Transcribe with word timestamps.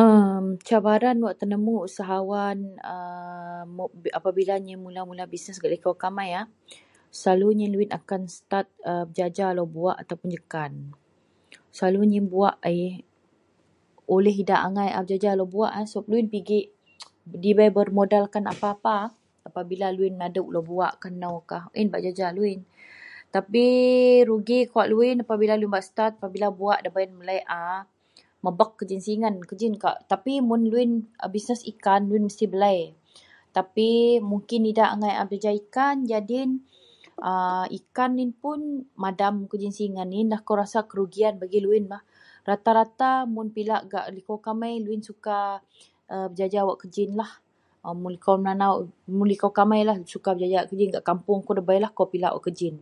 [am] 0.00 0.44
Cabaran 0.68 1.16
wak 1.24 1.34
tenemu 1.40 1.74
usahawan 1.88 2.58
[a] 2.92 4.18
apabila 4.18 4.54
nyin 4.64 4.78
mula-mula 4.84 5.22
bisness 5.32 5.60
gak 5.62 5.72
likou 5.74 5.96
kamei 6.04 6.30
ah, 6.40 6.46
selalu 7.18 7.48
yin 7.58 7.90
akan 7.98 8.22
start 8.38 8.66
pejaja 9.10 9.46
lo 9.58 9.64
buwak 9.74 9.96
ataupun 10.02 10.28
jekan. 10.34 10.72
Selalu 11.76 12.00
nyin 12.10 12.24
buwak 12.32 12.56
ih, 12.74 12.94
oleh 14.16 14.34
idak 14.42 14.62
angai 14.68 14.88
a 14.92 15.00
pejaja 15.04 15.30
lo 15.38 15.44
buwak 15.52 15.72
sebap 15.90 16.06
luyin 16.10 16.28
pigik 16.32 16.66
debei 17.44 17.70
bermodalkan 17.76 18.44
apa-apa, 18.52 18.96
apabila 19.48 19.86
luyin 19.96 20.16
maduk 20.22 20.48
lo 20.54 20.60
buwak 20.70 20.92
kah 21.02 21.10
nou 21.22 21.36
kah 21.50 21.64
bak 21.92 22.00
jaja 22.04 22.26
luyin 22.36 22.60
tapi 23.34 23.64
rugi 24.28 24.58
kawak 24.70 24.88
luyin 24.92 25.16
apabila 25.22 25.52
luyin 25.58 25.68
bak 25.76 25.82
start, 25.90 26.12
apabila 26.22 26.48
buwak 26.58 26.78
debei 26.86 27.06
nebelei 27.10 27.42
a 27.60 27.82
mebek 28.46 28.72
gejin 28.78 29.02
singen, 29.06 29.34
gejin 29.48 29.74
kawak 29.82 30.00
tapi 30.10 30.32
mun 30.48 30.62
luyin 30.70 30.92
[a] 31.14 31.30
bisness 31.34 31.62
ikan 31.74 32.00
loyin 32.08 32.24
mesti 32.30 32.46
belei 32.52 32.80
tapi 33.56 33.88
mungkin 34.30 34.60
idak 34.70 34.86
angai 34.94 35.14
a 35.18 35.26
pejaja 35.30 35.50
ikan 35.66 35.96
jadin 36.10 36.50
[a] 37.24 37.78
ikan 37.78 38.10
yin 38.22 38.30
puun 38.40 38.62
madam 39.02 39.34
gejin 39.50 39.74
singen, 39.78 40.08
yenlah 40.16 40.40
kou 40.46 40.54
rasa 40.60 40.78
kerugian 40.90 41.34
bagi 41.42 41.58
loyin 41.64 41.86
bah 41.92 42.02
rata-rata 42.48 43.10
mun 43.34 43.48
pilak 43.54 43.82
gak 43.90 44.04
kampung 44.14 44.38
kamei 44.46 44.74
suka 45.02 45.58
pejaja 46.06 46.62
wak 46.66 46.78
kejin 46.86 47.18
lah. 47.18 47.32
Mun 47.86 48.14
likou 48.18 48.34
Melanau, 48.38 48.86
mun 49.10 49.26
likou 49.30 49.50
kameilah 49.54 49.94
suka 50.10 50.34
pejaja 50.38 50.62
wak 50.62 50.66
kejin 50.70 50.88
gak 50.94 51.02
kampung 51.06 51.38
kou 51.42 51.54
debei 51.58 51.82
kah 51.82 51.90
kou 51.94 52.06
pilak 52.10 52.30
wak 52.34 52.44
gejin 52.50 52.78